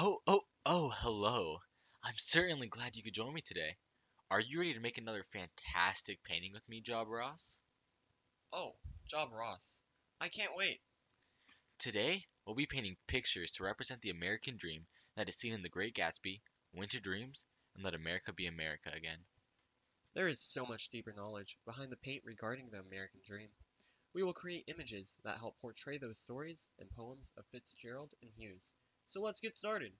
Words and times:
Oh, 0.00 0.20
oh, 0.28 0.42
oh, 0.64 0.90
hello. 0.90 1.58
I'm 2.04 2.14
certainly 2.18 2.68
glad 2.68 2.94
you 2.94 3.02
could 3.02 3.14
join 3.14 3.34
me 3.34 3.40
today. 3.40 3.76
Are 4.30 4.38
you 4.38 4.60
ready 4.60 4.74
to 4.74 4.80
make 4.80 4.96
another 4.96 5.24
fantastic 5.24 6.22
painting 6.22 6.52
with 6.52 6.62
me, 6.68 6.80
Job 6.80 7.08
Ross? 7.08 7.58
Oh, 8.52 8.76
Job 9.08 9.32
Ross. 9.32 9.82
I 10.20 10.28
can't 10.28 10.54
wait. 10.54 10.80
Today, 11.80 12.24
we'll 12.46 12.54
be 12.54 12.66
painting 12.66 12.96
pictures 13.08 13.50
to 13.52 13.64
represent 13.64 14.00
the 14.00 14.10
American 14.10 14.56
dream 14.56 14.86
that 15.16 15.28
is 15.28 15.34
seen 15.34 15.52
in 15.52 15.62
The 15.62 15.68
Great 15.68 15.96
Gatsby, 15.96 16.42
Winter 16.72 17.00
Dreams, 17.00 17.44
and 17.74 17.82
Let 17.82 17.96
America 17.96 18.32
Be 18.32 18.46
America 18.46 18.92
Again. 18.94 19.18
There 20.14 20.28
is 20.28 20.40
so 20.40 20.64
much 20.64 20.90
deeper 20.90 21.12
knowledge 21.12 21.58
behind 21.64 21.90
the 21.90 21.96
paint 21.96 22.22
regarding 22.24 22.66
the 22.66 22.78
American 22.78 23.22
dream. 23.24 23.48
We 24.12 24.22
will 24.22 24.32
create 24.32 24.68
images 24.68 25.18
that 25.24 25.38
help 25.38 25.58
portray 25.58 25.98
those 25.98 26.20
stories 26.20 26.68
and 26.78 26.88
poems 26.88 27.32
of 27.36 27.44
Fitzgerald 27.50 28.14
and 28.22 28.30
Hughes. 28.36 28.72
So 29.08 29.22
let's 29.22 29.40
get 29.40 29.56
started. 29.56 29.92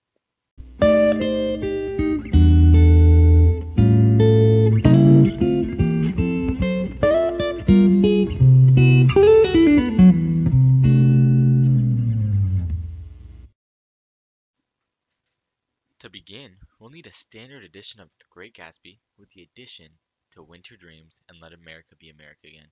To 16.00 16.10
begin, 16.10 16.58
we'll 16.78 16.90
need 16.90 17.06
a 17.06 17.12
standard 17.12 17.64
edition 17.64 18.02
of 18.02 18.10
The 18.10 18.24
Great 18.28 18.52
Gatsby 18.52 18.98
with 19.16 19.30
the 19.30 19.40
addition 19.40 19.88
to 20.32 20.42
Winter 20.42 20.76
Dreams 20.76 21.18
and 21.30 21.40
Let 21.40 21.54
America 21.54 21.96
Be 21.98 22.10
America 22.10 22.46
Again. 22.46 22.68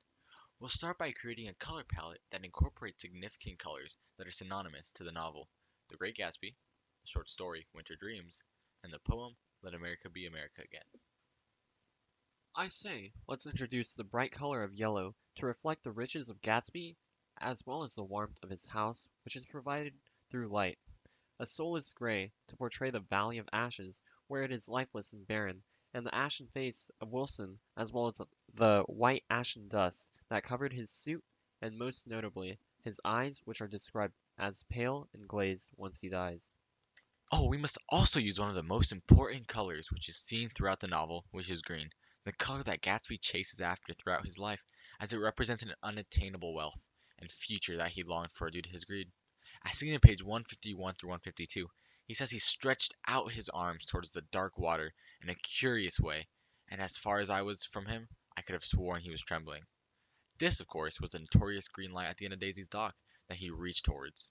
We'll 0.61 0.69
start 0.69 0.99
by 0.99 1.13
creating 1.13 1.49
a 1.49 1.55
color 1.55 1.85
palette 1.85 2.21
that 2.31 2.45
incorporates 2.45 3.01
significant 3.01 3.59
colors 3.59 3.97
that 4.19 4.27
are 4.27 4.33
synonymous 4.33 4.93
to 4.93 5.05
the 5.05 5.13
novel 5.13 5.49
The 5.89 5.97
Great 5.97 6.17
Gatsby, 6.17 6.57
the 7.03 7.07
short 7.07 7.31
story 7.31 7.69
Winter 7.73 7.95
Dreams, 7.95 8.43
and 8.83 8.93
the 8.93 8.99
poem 8.99 9.37
Let 9.63 9.73
America 9.73 10.11
Be 10.11 10.27
America 10.27 10.63
Again. 10.63 10.83
I 12.57 12.67
say, 12.67 13.13
let's 13.29 13.47
introduce 13.47 13.95
the 13.95 14.03
bright 14.03 14.33
color 14.33 14.65
of 14.65 14.75
yellow 14.75 15.15
to 15.37 15.47
reflect 15.47 15.85
the 15.85 15.93
riches 15.93 16.29
of 16.29 16.43
Gatsby 16.43 16.97
as 17.39 17.65
well 17.65 17.85
as 17.85 17.95
the 17.95 18.03
warmth 18.03 18.43
of 18.43 18.51
his 18.51 18.67
house, 18.67 19.09
which 19.25 19.37
is 19.37 19.47
provided 19.47 19.95
through 20.29 20.49
light. 20.49 20.79
A 21.39 21.47
soulless 21.47 21.93
gray 21.93 22.33
to 22.49 22.57
portray 22.57 22.91
the 22.91 22.99
Valley 22.99 23.39
of 23.39 23.49
Ashes, 23.53 24.03
where 24.27 24.43
it 24.43 24.51
is 24.51 24.69
lifeless 24.69 25.13
and 25.13 25.25
barren, 25.25 25.63
and 25.95 26.05
the 26.05 26.15
ashen 26.15 26.49
face 26.49 26.91
of 27.01 27.13
Wilson, 27.13 27.61
as 27.77 27.93
well 27.93 28.09
as 28.09 28.21
the 28.55 28.83
white 28.89 29.25
ashen 29.31 29.69
dust 29.69 30.11
that 30.31 30.43
covered 30.43 30.73
his 30.73 30.91
suit, 30.91 31.25
and 31.63 31.79
most 31.79 32.09
notably, 32.09 32.59
his 32.83 33.01
eyes, 33.05 33.41
which 33.45 33.61
are 33.61 33.69
described 33.69 34.15
as 34.39 34.65
pale 34.69 35.09
and 35.15 35.27
glazed 35.27 35.71
once 35.77 35.99
he 35.99 36.09
dies. 36.09 36.53
Oh, 37.33 37.49
we 37.49 37.57
must 37.57 37.79
also 37.89 38.21
use 38.21 38.39
one 38.39 38.49
of 38.49 38.55
the 38.55 38.63
most 38.63 38.93
important 38.93 39.49
colors 39.49 39.91
which 39.91 40.09
is 40.09 40.17
seen 40.17 40.49
throughout 40.49 40.79
the 40.79 40.87
novel, 40.87 41.25
which 41.31 41.51
is 41.51 41.63
green, 41.63 41.91
the 42.25 42.33
color 42.33 42.63
that 42.65 42.83
Gatsby 42.83 43.19
chases 43.21 43.61
after 43.61 43.93
throughout 43.95 44.25
his 44.25 44.39
life, 44.39 44.63
as 45.01 45.13
it 45.13 45.19
represents 45.19 45.63
an 45.63 45.75
unattainable 45.83 46.55
wealth 46.55 46.79
and 47.19 47.33
future 47.33 47.79
that 47.79 47.93
he 47.93 48.03
longed 48.03 48.31
for 48.33 48.51
due 48.51 48.63
to 48.63 48.71
his 48.71 48.85
greed. 48.85 49.11
As 49.65 49.79
seen 49.79 49.95
in 49.95 50.01
page 50.01 50.23
151 50.23 50.95
through 50.95 51.09
152, 51.09 51.69
he 52.05 52.15
says 52.15 52.31
he 52.31 52.39
stretched 52.39 52.95
out 53.09 53.33
his 53.33 53.49
arms 53.49 53.87
towards 53.87 54.13
the 54.13 54.23
dark 54.23 54.59
water 54.59 54.93
in 55.23 55.31
a 55.31 55.35
curious 55.35 55.99
way, 55.99 56.29
and 56.69 56.81
as 56.81 56.97
far 56.97 57.19
as 57.19 57.31
I 57.31 57.43
was 57.43 57.65
from 57.65 57.87
him, 57.87 58.09
I 58.37 58.43
could 58.43 58.53
have 58.53 58.65
sworn 58.65 59.01
he 59.01 59.11
was 59.11 59.23
trembling. 59.23 59.63
This, 60.39 60.61
of 60.61 60.67
course, 60.67 61.01
was 61.01 61.11
the 61.11 61.21
notorious 61.21 61.69
green 61.69 61.93
light 61.93 62.09
at 62.09 62.19
the 62.19 62.27
end 62.27 62.35
of 62.35 62.41
Daisy's 62.41 62.69
dock 62.69 62.95
that 63.29 63.39
he 63.39 63.51
reached 63.51 63.85
towards. 63.85 64.29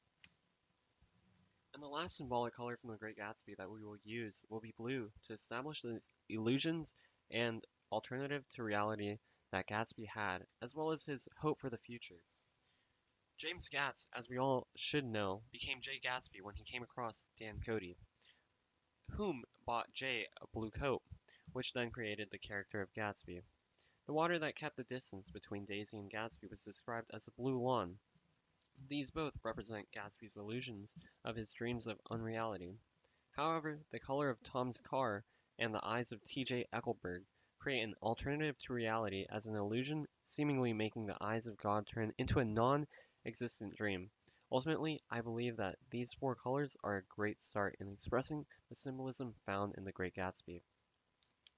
And 1.73 1.83
the 1.83 1.87
last 1.87 2.15
symbolic 2.15 2.53
color 2.53 2.77
from 2.77 2.91
the 2.91 2.97
Great 2.97 3.17
Gatsby 3.17 3.57
that 3.57 3.69
we 3.69 3.83
will 3.83 3.97
use 4.03 4.41
will 4.49 4.61
be 4.61 4.73
blue 4.77 5.11
to 5.27 5.33
establish 5.33 5.81
the 5.81 5.99
illusions 6.29 6.95
and 7.29 7.63
alternative 7.91 8.47
to 8.51 8.63
reality 8.63 9.17
that 9.51 9.67
Gatsby 9.67 10.05
had, 10.05 10.45
as 10.61 10.73
well 10.73 10.91
as 10.91 11.03
his 11.03 11.27
hope 11.37 11.59
for 11.59 11.69
the 11.69 11.77
future. 11.77 12.21
James 13.37 13.67
Gatz, 13.67 14.07
as 14.13 14.29
we 14.29 14.37
all 14.37 14.67
should 14.77 15.03
know, 15.03 15.43
became 15.51 15.81
Jay 15.81 15.99
Gatsby 15.99 16.41
when 16.41 16.55
he 16.55 16.63
came 16.63 16.83
across 16.83 17.27
Dan 17.37 17.59
Cody, 17.65 17.97
whom 19.09 19.43
bought 19.65 19.91
Jay 19.91 20.25
a 20.41 20.47
blue 20.53 20.71
coat, 20.71 21.01
which 21.51 21.73
then 21.73 21.91
created 21.91 22.31
the 22.31 22.37
character 22.37 22.81
of 22.81 22.93
Gatsby. 22.93 23.41
The 24.05 24.13
water 24.13 24.39
that 24.39 24.55
kept 24.55 24.77
the 24.77 24.85
distance 24.85 25.29
between 25.29 25.65
Daisy 25.65 25.97
and 25.97 26.09
Gatsby 26.09 26.49
was 26.49 26.63
described 26.63 27.11
as 27.13 27.27
a 27.27 27.31
blue 27.31 27.61
lawn. 27.61 27.99
These 28.87 29.11
both 29.11 29.43
represent 29.43 29.91
Gatsby's 29.91 30.37
illusions 30.37 30.95
of 31.23 31.35
his 31.35 31.53
dreams 31.53 31.87
of 31.87 31.99
unreality. 32.11 32.77
However, 33.31 33.79
the 33.89 33.99
color 33.99 34.29
of 34.29 34.43
Tom's 34.43 34.79
car 34.81 35.25
and 35.57 35.73
the 35.73 35.85
eyes 35.85 36.11
of 36.11 36.21
T.J. 36.23 36.65
Eckleburg 36.73 37.25
create 37.57 37.81
an 37.81 37.95
alternative 38.01 38.57
to 38.59 38.73
reality 38.73 39.25
as 39.29 39.45
an 39.45 39.55
illusion, 39.55 40.07
seemingly 40.23 40.73
making 40.73 41.05
the 41.05 41.17
eyes 41.19 41.47
of 41.47 41.57
God 41.57 41.87
turn 41.87 42.13
into 42.17 42.39
a 42.39 42.45
non 42.45 42.85
existent 43.25 43.75
dream. 43.75 44.11
Ultimately, 44.51 45.01
I 45.09 45.21
believe 45.21 45.57
that 45.57 45.79
these 45.89 46.13
four 46.13 46.35
colors 46.35 46.77
are 46.83 46.97
a 46.97 47.05
great 47.05 47.41
start 47.41 47.77
in 47.79 47.91
expressing 47.91 48.45
the 48.69 48.75
symbolism 48.75 49.33
found 49.45 49.73
in 49.77 49.83
The 49.83 49.93
Great 49.93 50.13
Gatsby. 50.13 50.61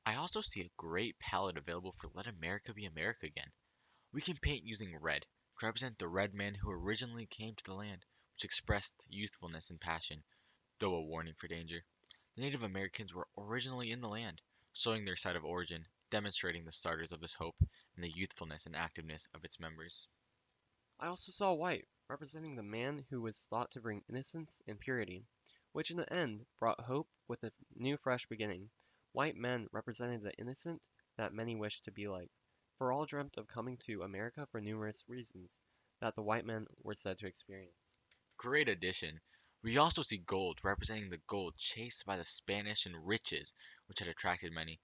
I 0.06 0.16
also 0.16 0.41
see 0.41 0.61
a 0.61 0.72
great 0.77 1.19
palette 1.19 1.57
available 1.57 1.91
for 1.91 2.09
Let 2.13 2.27
America 2.27 2.73
Be 2.73 2.85
America 2.85 3.25
Again. 3.25 3.51
We 4.13 4.22
can 4.22 4.38
paint 4.38 4.63
using 4.63 4.95
red 4.97 5.25
to 5.59 5.66
represent 5.66 5.97
the 5.97 6.07
red 6.07 6.34
man 6.34 6.53
who 6.53 6.69
originally 6.69 7.25
came 7.25 7.56
to 7.56 7.63
the 7.63 7.73
land, 7.73 8.06
which 8.34 8.45
expressed 8.45 9.06
youthfulness 9.09 9.69
and 9.72 9.81
passion, 9.81 10.23
though 10.78 10.94
a 10.95 11.01
warning 11.01 11.34
for 11.34 11.47
danger. 11.47 11.84
The 12.35 12.41
Native 12.41 12.62
Americans 12.62 13.13
were 13.13 13.28
originally 13.38 13.91
in 13.91 14.01
the 14.01 14.07
land, 14.07 14.41
showing 14.73 15.03
their 15.06 15.16
site 15.16 15.35
of 15.35 15.44
origin, 15.44 15.88
demonstrating 16.12 16.63
the 16.63 16.72
starters 16.72 17.12
of 17.12 17.19
this 17.19 17.34
hope 17.34 17.56
and 17.95 18.03
the 18.03 18.12
youthfulness 18.12 18.68
and 18.68 18.75
activeness 18.75 19.28
of 19.34 19.44
its 19.44 19.59
members. 19.59 20.07
I 21.00 21.07
also 21.07 21.31
saw 21.31 21.53
white, 21.53 21.88
representing 22.07 22.56
the 22.56 22.63
man 22.63 23.06
who 23.09 23.22
was 23.22 23.45
thought 23.45 23.72
to 23.72 23.81
bring 23.81 24.03
innocence 24.07 24.62
and 24.68 24.79
purity, 24.79 25.25
which 25.72 25.89
in 25.89 25.97
the 25.97 26.13
end 26.13 26.45
brought 26.59 26.81
hope 26.81 27.09
with 27.28 27.44
a 27.44 27.51
new 27.75 27.97
fresh 27.97 28.28
beginning. 28.28 28.69
White 29.12 29.35
men 29.35 29.68
represented 29.72 30.22
the 30.22 30.38
innocent 30.38 30.84
that 31.16 31.34
many 31.34 31.56
wished 31.56 31.85
to 31.85 31.91
be 31.91 32.07
like, 32.07 32.29
for 32.77 32.91
all 32.91 33.05
dreamt 33.05 33.38
of 33.38 33.47
coming 33.47 33.77
to 33.77 34.03
America 34.03 34.47
for 34.51 34.61
numerous 34.61 35.03
reasons 35.07 35.57
that 35.99 36.15
the 36.15 36.21
white 36.21 36.45
men 36.45 36.67
were 36.83 36.93
said 36.93 37.17
to 37.17 37.27
experience. 37.27 37.73
Great 38.38 38.69
addition. 38.69 39.19
We 39.63 39.77
also 39.77 40.03
see 40.03 40.19
gold 40.19 40.59
representing 40.63 41.09
the 41.09 41.21
gold 41.27 41.57
chased 41.57 42.05
by 42.05 42.17
the 42.17 42.23
Spanish 42.23 42.85
and 42.85 43.07
riches 43.07 43.53
which 43.88 43.99
had 43.99 44.07
attracted 44.07 44.53
many. 44.53 44.79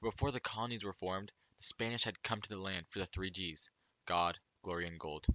For 0.00 0.10
before 0.10 0.30
the 0.30 0.40
colonies 0.40 0.84
were 0.84 0.92
formed, 0.92 1.32
the 1.58 1.64
Spanish 1.64 2.04
had 2.04 2.22
come 2.22 2.42
to 2.42 2.48
the 2.48 2.60
land 2.60 2.86
for 2.90 2.98
the 2.98 3.06
three 3.06 3.30
G's 3.30 3.70
God, 4.06 4.38
glory, 4.62 4.86
and 4.86 5.00
gold. 5.00 5.26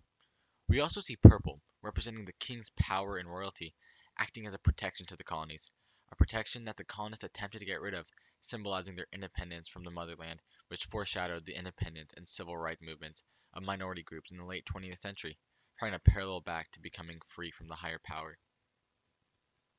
We 0.70 0.80
also 0.80 1.02
see 1.02 1.16
purple, 1.16 1.62
representing 1.82 2.26
the 2.26 2.34
king's 2.34 2.70
power 2.80 3.18
and 3.18 3.30
royalty, 3.30 3.74
acting 4.18 4.46
as 4.46 4.54
a 4.54 4.60
protection 4.60 5.06
to 5.08 5.16
the 5.16 5.24
colonies, 5.24 5.72
a 6.12 6.16
protection 6.16 6.66
that 6.66 6.78
the 6.78 6.86
colonists 6.86 7.24
attempted 7.24 7.60
to 7.60 7.66
get 7.66 7.82
rid 7.82 7.94
of, 7.94 8.08
symbolizing 8.44 8.96
their 8.96 9.08
independence 9.12 9.70
from 9.70 9.84
the 9.84 9.92
motherland, 9.92 10.42
which 10.68 10.86
foreshadowed 10.86 11.46
the 11.46 11.58
independence 11.58 12.14
and 12.16 12.28
civil 12.28 12.58
rights 12.58 12.82
movements 12.82 13.24
of 13.54 13.64
minority 13.64 14.04
groups 14.04 14.32
in 14.32 14.38
the 14.38 14.46
late 14.46 14.66
20th 14.66 15.00
century, 15.00 15.40
trying 15.80 15.94
to 15.94 16.00
parallel 16.00 16.42
back 16.42 16.70
to 16.72 16.80
becoming 16.82 17.20
free 17.30 17.52
from 17.52 17.68
the 17.68 17.76
higher 17.76 18.00
power. 18.04 18.38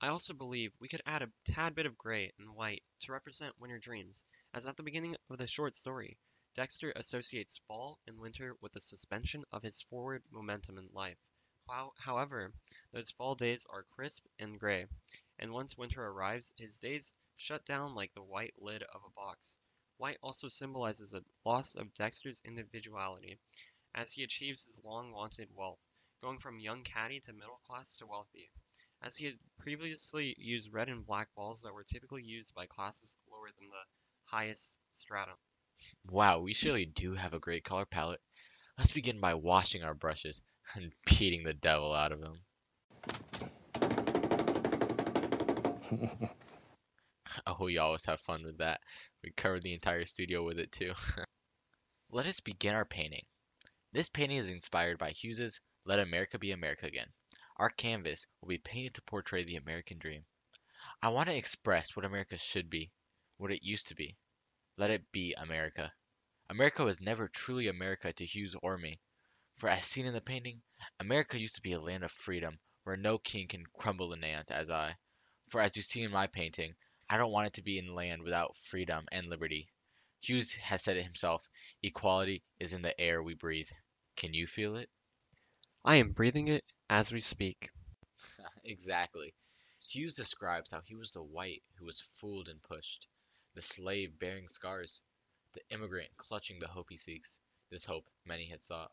I 0.00 0.08
also 0.08 0.34
believe 0.34 0.72
we 0.80 0.88
could 0.88 1.02
add 1.06 1.22
a 1.22 1.32
tad 1.44 1.74
bit 1.74 1.86
of 1.86 1.96
gray 1.96 2.32
and 2.38 2.54
white 2.54 2.82
to 3.00 3.12
represent 3.12 3.58
winter 3.58 3.78
dreams, 3.78 4.24
as 4.52 4.66
at 4.66 4.76
the 4.76 4.82
beginning 4.82 5.14
of 5.30 5.38
the 5.38 5.46
short 5.46 5.74
story, 5.74 6.18
Dexter 6.54 6.92
associates 6.94 7.60
fall 7.66 7.98
and 8.06 8.18
winter 8.18 8.56
with 8.60 8.72
the 8.72 8.80
suspension 8.80 9.44
of 9.50 9.62
his 9.62 9.82
forward 9.82 10.22
momentum 10.30 10.78
in 10.78 10.88
life. 10.92 11.18
However, 11.98 12.52
those 12.92 13.10
fall 13.10 13.34
days 13.34 13.66
are 13.68 13.84
crisp 13.84 14.24
and 14.38 14.60
gray, 14.60 14.86
and 15.38 15.52
once 15.52 15.76
winter 15.76 16.04
arrives, 16.04 16.52
his 16.56 16.78
days 16.78 17.12
shut 17.36 17.64
down 17.64 17.94
like 17.94 18.12
the 18.14 18.22
white 18.22 18.54
lid 18.58 18.82
of 18.82 19.02
a 19.04 19.10
box. 19.10 19.58
White 19.96 20.18
also 20.22 20.48
symbolizes 20.48 21.14
a 21.14 21.22
loss 21.44 21.74
of 21.74 21.94
Dexter's 21.94 22.42
individuality, 22.44 23.38
as 23.94 24.12
he 24.12 24.24
achieves 24.24 24.64
his 24.64 24.80
long-wanted 24.84 25.48
wealth, 25.54 25.78
going 26.20 26.38
from 26.38 26.58
young 26.58 26.82
caddy 26.82 27.20
to 27.20 27.32
middle 27.32 27.60
class 27.64 27.98
to 27.98 28.06
wealthy, 28.06 28.50
as 29.02 29.16
he 29.16 29.26
had 29.26 29.34
previously 29.58 30.34
used 30.38 30.72
red 30.72 30.88
and 30.88 31.06
black 31.06 31.28
balls 31.34 31.62
that 31.62 31.74
were 31.74 31.84
typically 31.84 32.22
used 32.22 32.54
by 32.54 32.66
classes 32.66 33.16
lower 33.30 33.50
than 33.58 33.68
the 33.68 33.84
highest 34.24 34.78
strata. 34.92 35.32
Wow, 36.10 36.40
we 36.40 36.54
surely 36.54 36.86
do 36.86 37.14
have 37.14 37.34
a 37.34 37.40
great 37.40 37.64
color 37.64 37.84
palette. 37.84 38.20
Let's 38.78 38.92
begin 38.92 39.20
by 39.20 39.34
washing 39.34 39.84
our 39.84 39.94
brushes 39.94 40.42
and 40.74 40.92
beating 41.06 41.42
the 41.44 41.54
devil 41.54 41.92
out 41.92 42.12
of 42.12 42.20
them. 42.20 42.40
oh, 47.60 47.64
we 47.64 47.78
always 47.78 48.06
have 48.06 48.20
fun 48.20 48.42
with 48.42 48.58
that. 48.58 48.80
We 49.22 49.30
covered 49.32 49.62
the 49.62 49.74
entire 49.74 50.04
studio 50.06 50.42
with 50.44 50.58
it 50.58 50.72
too. 50.72 50.94
Let 52.10 52.26
us 52.26 52.40
begin 52.40 52.74
our 52.74 52.86
painting. 52.86 53.26
This 53.92 54.08
painting 54.08 54.38
is 54.38 54.48
inspired 54.48 54.98
by 54.98 55.10
Hughes's 55.10 55.60
Let 55.84 55.98
America 55.98 56.38
Be 56.38 56.52
America 56.52 56.86
Again. 56.86 57.12
Our 57.56 57.70
canvas 57.70 58.26
will 58.40 58.48
be 58.48 58.58
painted 58.58 58.94
to 58.94 59.02
portray 59.02 59.44
the 59.44 59.56
American 59.56 59.98
dream. 59.98 60.24
I 61.02 61.10
want 61.10 61.28
to 61.28 61.36
express 61.36 61.94
what 61.94 62.04
America 62.04 62.38
should 62.38 62.70
be, 62.70 62.90
what 63.36 63.52
it 63.52 63.62
used 63.62 63.88
to 63.88 63.94
be. 63.94 64.16
Let 64.76 64.90
it 64.90 65.12
be 65.12 65.34
America. 65.34 65.92
America 66.48 66.84
was 66.84 67.00
never 67.00 67.28
truly 67.28 67.68
America 67.68 68.12
to 68.12 68.24
Hughes 68.24 68.56
or 68.62 68.78
me. 68.78 69.00
For 69.56 69.68
as 69.68 69.84
seen 69.84 70.06
in 70.06 70.14
the 70.14 70.20
painting, 70.20 70.62
America 70.98 71.38
used 71.38 71.56
to 71.56 71.62
be 71.62 71.72
a 71.72 71.80
land 71.80 72.04
of 72.04 72.10
freedom, 72.10 72.58
where 72.82 72.96
no 72.96 73.18
king 73.18 73.48
can 73.48 73.64
crumble 73.66 74.12
an 74.12 74.24
ant 74.24 74.50
as 74.50 74.70
I. 74.70 74.96
For 75.48 75.60
as 75.60 75.76
you 75.76 75.82
see 75.82 76.02
in 76.02 76.10
my 76.10 76.26
painting, 76.26 76.74
I 77.08 77.16
don't 77.16 77.32
want 77.32 77.48
it 77.48 77.52
to 77.54 77.62
be 77.62 77.78
in 77.78 77.94
land 77.94 78.22
without 78.22 78.56
freedom 78.56 79.06
and 79.12 79.26
liberty. 79.26 79.68
Hughes 80.20 80.54
has 80.54 80.82
said 80.82 80.96
it 80.96 81.04
himself, 81.04 81.46
equality 81.82 82.42
is 82.58 82.72
in 82.72 82.82
the 82.82 82.98
air 82.98 83.22
we 83.22 83.34
breathe. 83.34 83.68
Can 84.16 84.32
you 84.32 84.46
feel 84.46 84.76
it? 84.76 84.88
I 85.84 85.96
am 85.96 86.12
breathing 86.12 86.48
it 86.48 86.64
as 86.88 87.12
we 87.12 87.20
speak. 87.20 87.70
exactly. 88.64 89.34
Hughes 89.86 90.16
describes 90.16 90.72
how 90.72 90.80
he 90.80 90.94
was 90.94 91.12
the 91.12 91.22
white 91.22 91.62
who 91.74 91.84
was 91.84 92.00
fooled 92.00 92.48
and 92.48 92.62
pushed, 92.62 93.06
the 93.54 93.60
slave 93.60 94.18
bearing 94.18 94.48
scars, 94.48 95.02
the 95.52 95.60
immigrant 95.68 96.16
clutching 96.16 96.58
the 96.58 96.68
hope 96.68 96.88
he 96.88 96.96
seeks, 96.96 97.38
this 97.70 97.84
hope 97.84 98.08
many 98.24 98.46
had 98.46 98.64
sought. 98.64 98.92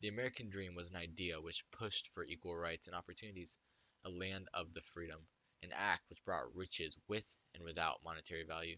The 0.00 0.08
American 0.08 0.48
dream 0.48 0.74
was 0.76 0.90
an 0.90 0.96
idea 0.96 1.40
which 1.40 1.68
pushed 1.72 2.08
for 2.14 2.24
equal 2.24 2.56
rights 2.56 2.86
and 2.86 2.94
opportunities, 2.94 3.58
a 4.04 4.10
land 4.10 4.48
of 4.54 4.72
the 4.72 4.80
freedom, 4.80 5.26
an 5.62 5.72
act 5.74 6.02
which 6.08 6.24
brought 6.24 6.54
riches 6.54 6.96
with 7.08 7.36
and 7.54 7.62
without 7.64 8.04
monetary 8.04 8.44
value. 8.44 8.76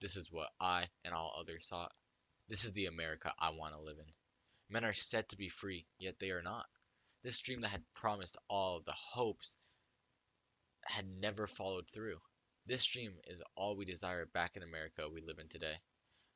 This 0.00 0.16
is 0.16 0.30
what 0.30 0.48
I 0.60 0.88
and 1.04 1.14
all 1.14 1.34
others 1.38 1.66
sought. 1.66 1.92
This 2.48 2.64
is 2.64 2.72
the 2.72 2.86
America 2.86 3.32
I 3.38 3.50
want 3.50 3.74
to 3.74 3.80
live 3.80 3.98
in. 3.98 4.12
Men 4.68 4.84
are 4.84 4.92
said 4.92 5.28
to 5.30 5.36
be 5.36 5.48
free, 5.48 5.86
yet 5.98 6.18
they 6.18 6.30
are 6.30 6.42
not. 6.42 6.66
This 7.22 7.40
dream 7.40 7.62
that 7.62 7.70
had 7.70 7.84
promised 7.94 8.36
all 8.48 8.80
the 8.80 8.92
hopes 8.92 9.56
had 10.84 11.06
never 11.08 11.46
followed 11.46 11.88
through. 11.88 12.20
This 12.66 12.84
dream 12.84 13.14
is 13.26 13.42
all 13.56 13.76
we 13.76 13.84
desire 13.84 14.26
back 14.26 14.56
in 14.56 14.62
America 14.62 15.08
we 15.08 15.20
live 15.20 15.38
in 15.38 15.48
today. 15.48 15.80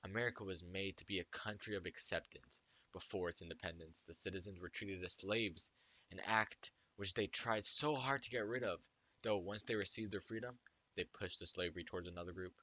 America 0.05 0.44
was 0.44 0.62
made 0.62 0.97
to 0.97 1.05
be 1.05 1.19
a 1.19 1.25
country 1.25 1.76
of 1.76 1.87
acceptance. 1.87 2.62
Before 2.93 3.29
its 3.29 3.43
independence, 3.43 4.05
the 4.05 4.14
citizens 4.14 4.58
were 4.58 4.69
treated 4.69 5.05
as 5.05 5.12
slaves, 5.12 5.70
an 6.11 6.20
act 6.26 6.73
which 6.97 7.14
they 7.14 7.26
tried 7.26 7.64
so 7.64 7.94
hard 7.94 8.23
to 8.23 8.31
get 8.31 8.47
rid 8.47 8.64
of, 8.64 8.81
though 9.23 9.37
once 9.37 9.65
they 9.65 9.75
received 9.75 10.13
their 10.13 10.21
freedom, 10.21 10.59
they 10.95 11.05
pushed 11.05 11.41
the 11.41 11.47
slavery 11.47 11.85
towards 11.85 12.09
another 12.09 12.33
group. 12.33 12.55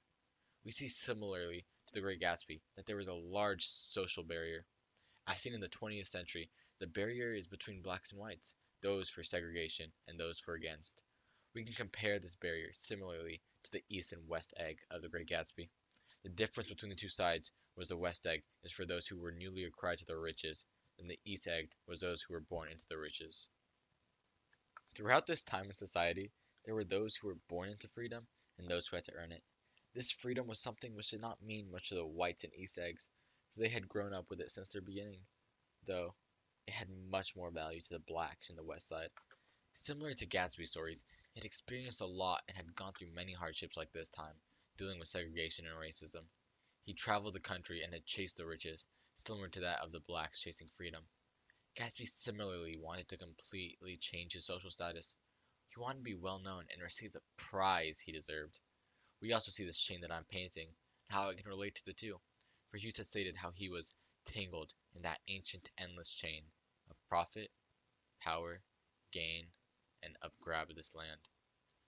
We 0.64 0.72
see 0.72 0.88
similarly 0.88 1.66
to 1.86 1.94
The 1.94 2.02
Great 2.02 2.20
Gatsby 2.20 2.62
that 2.76 2.86
there 2.86 2.98
was 2.98 3.08
a 3.08 3.14
large 3.14 3.66
social 3.66 4.24
barrier. 4.24 4.66
As 5.28 5.40
seen 5.40 5.54
in 5.54 5.62
the 5.62 5.70
20th 5.70 6.08
century, 6.08 6.50
the 6.80 6.88
barrier 6.88 7.34
is 7.34 7.48
between 7.48 7.82
blacks 7.82 8.12
and 8.12 8.20
whites, 8.20 8.56
those 8.82 9.10
for 9.10 9.24
segregation 9.24 9.92
and 10.08 10.20
those 10.20 10.40
for 10.40 10.56
against. 10.56 11.04
We 11.54 11.64
can 11.64 11.74
compare 11.74 12.20
this 12.20 12.36
barrier 12.36 12.72
similarly 12.72 13.42
to 13.64 13.72
the 13.72 13.84
east 13.90 14.14
and 14.14 14.28
west 14.28 14.54
egg 14.58 14.80
of 14.90 15.02
The 15.02 15.10
Great 15.10 15.28
Gatsby. 15.28 15.70
The 16.24 16.30
difference 16.30 16.70
between 16.70 16.90
the 16.90 16.96
two 16.96 17.10
sides 17.10 17.52
was 17.76 17.90
the 17.90 17.98
west 17.98 18.26
egg 18.26 18.44
is 18.64 18.72
for 18.72 18.86
those 18.86 19.08
who 19.08 19.18
were 19.18 19.32
newly 19.32 19.64
acquired 19.64 20.00
to 20.00 20.06
the 20.06 20.18
riches, 20.18 20.66
and 20.98 21.10
the 21.10 21.20
east 21.24 21.48
egg 21.48 21.70
was 21.86 22.02
those 22.02 22.24
who 22.24 22.34
were 22.34 22.42
born 22.42 22.70
into 22.70 22.88
the 22.90 22.98
riches. 22.98 23.48
Throughout 24.96 25.28
this 25.28 25.44
time 25.44 25.70
in 25.70 25.76
society, 25.76 26.32
there 26.68 26.76
were 26.76 26.84
those 26.84 27.16
who 27.16 27.30
were 27.30 27.38
born 27.48 27.70
into 27.70 27.88
freedom 27.88 28.28
and 28.60 28.68
those 28.68 28.88
who 28.88 28.98
had 28.98 29.06
to 29.06 29.14
earn 29.14 29.32
it. 29.32 29.42
This 29.94 30.12
freedom 30.12 30.48
was 30.48 30.60
something 30.60 30.94
which 30.94 31.12
did 31.12 31.22
not 31.22 31.42
mean 31.42 31.72
much 31.72 31.90
to 31.90 31.96
the 31.96 32.06
whites 32.06 32.44
and 32.44 32.54
east 32.54 32.78
eggs, 32.78 33.10
for 33.54 33.62
they 33.62 33.70
had 33.70 33.88
grown 33.88 34.14
up 34.14 34.30
with 34.30 34.42
it 34.42 34.52
since 34.52 34.74
their 34.74 34.82
beginning, 34.82 35.22
though 35.86 36.14
it 36.68 36.74
had 36.74 36.90
much 36.90 37.38
more 37.38 37.52
value 37.52 37.80
to 37.80 37.94
the 37.94 38.00
blacks 38.00 38.50
in 38.50 38.58
the 38.58 38.66
west 38.66 38.90
side. 38.90 39.08
Similar 39.76 40.14
to 40.16 40.26
Gatsby's 40.26 40.72
stories, 40.72 41.06
it 41.36 41.40
had 41.40 41.46
experienced 41.46 42.02
a 42.02 42.06
lot 42.06 42.44
and 42.50 42.58
had 42.58 42.76
gone 42.76 42.92
through 42.92 43.14
many 43.14 43.32
hardships 43.32 43.78
like 43.78 43.94
this 43.94 44.10
time, 44.10 44.36
dealing 44.76 45.00
with 45.00 45.08
segregation 45.08 45.68
and 45.68 45.78
racism. 45.78 46.26
He 46.84 46.94
traveled 46.94 47.36
the 47.36 47.40
country 47.40 47.84
and 47.84 47.94
had 47.94 48.06
chased 48.06 48.36
the 48.36 48.46
riches, 48.46 48.86
similar 49.14 49.48
to 49.48 49.62
that 49.62 49.80
of 49.84 49.94
the 49.94 50.02
blacks 50.02 50.42
chasing 50.42 50.68
freedom. 50.68 51.04
Gatsby 51.78 52.08
similarly 52.08 52.76
wanted 52.76 53.08
to 53.08 53.18
completely 53.18 53.96
change 53.96 54.34
his 54.34 54.46
social 54.46 54.70
status. 54.70 55.16
He 55.70 55.80
wanted 55.80 56.00
to 56.00 56.04
be 56.04 56.16
well 56.16 56.40
known 56.40 56.66
and 56.72 56.82
receive 56.82 57.12
the 57.12 57.22
prize 57.36 58.00
he 58.00 58.12
deserved. 58.12 58.60
We 59.22 59.34
also 59.34 59.52
see 59.52 59.66
this 59.66 59.80
chain 59.80 60.02
that 60.02 60.12
I'm 60.12 60.26
painting, 60.26 60.68
and 60.70 61.16
how 61.16 61.30
it 61.30 61.38
can 61.38 61.48
relate 61.48 61.76
to 61.76 61.86
the 61.86 61.94
two, 61.94 62.22
for 62.70 62.78
Hughes 62.78 62.98
had 62.98 63.06
stated 63.06 63.36
how 63.36 63.52
he 63.52 63.70
was 63.70 63.94
tangled 64.26 64.74
in 64.96 65.02
that 65.02 65.22
ancient 65.28 65.70
endless 65.78 66.14
chain 66.14 66.52
of 66.90 66.96
profit, 67.10 67.52
power, 68.20 68.62
gain, 69.12 69.52
and 70.04 70.16
of 70.22 70.40
grab 70.40 70.70
of 70.70 70.76
this 70.76 70.96
land, 70.96 71.20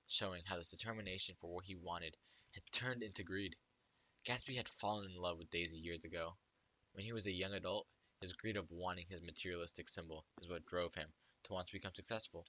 showing 0.07 0.43
how 0.45 0.55
this 0.55 0.71
determination 0.71 1.35
for 1.35 1.53
what 1.53 1.65
he 1.65 1.75
wanted 1.75 2.17
had 2.53 2.63
turned 2.71 3.03
into 3.03 3.23
greed. 3.23 3.55
Gatsby 4.25 4.55
had 4.55 4.67
fallen 4.67 5.09
in 5.09 5.15
love 5.15 5.37
with 5.37 5.49
Daisy 5.49 5.79
years 5.79 6.03
ago. 6.03 6.37
When 6.93 7.05
he 7.05 7.13
was 7.13 7.27
a 7.27 7.31
young 7.31 7.53
adult, 7.53 7.87
his 8.21 8.33
greed 8.33 8.57
of 8.57 8.69
wanting 8.71 9.07
his 9.07 9.21
materialistic 9.21 9.87
symbol 9.87 10.25
is 10.41 10.49
what 10.49 10.65
drove 10.65 10.95
him 10.95 11.13
to 11.43 11.53
want 11.53 11.67
to 11.67 11.73
become 11.73 11.93
successful, 11.93 12.45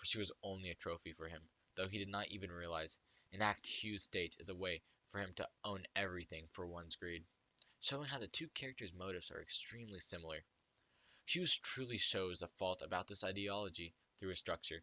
for 0.00 0.06
she 0.06 0.16
was 0.16 0.32
only 0.42 0.70
a 0.70 0.74
trophy 0.74 1.12
for 1.12 1.28
him, 1.28 1.46
though 1.74 1.86
he 1.86 1.98
did 1.98 2.08
not 2.08 2.26
even 2.28 2.50
realize 2.50 2.98
an 3.32 3.42
act 3.42 3.66
Hughes 3.66 4.02
states 4.02 4.34
is 4.38 4.48
a 4.48 4.54
way 4.54 4.82
for 5.10 5.20
him 5.20 5.34
to 5.34 5.46
own 5.62 5.86
everything 5.94 6.48
for 6.52 6.66
one's 6.66 6.96
greed, 6.96 7.22
showing 7.80 8.08
how 8.08 8.18
the 8.18 8.26
two 8.26 8.48
characters' 8.48 8.94
motives 8.94 9.30
are 9.30 9.42
extremely 9.42 10.00
similar. 10.00 10.42
Hughes 11.26 11.54
truly 11.54 11.98
shows 11.98 12.40
a 12.40 12.48
fault 12.48 12.80
about 12.80 13.08
this 13.08 13.24
ideology 13.24 13.94
through 14.16 14.30
his 14.30 14.38
structure, 14.38 14.82